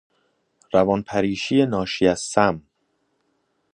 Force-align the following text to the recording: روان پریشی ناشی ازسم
روان 0.73 1.01
پریشی 1.03 1.65
ناشی 1.65 2.07
ازسم 2.07 2.61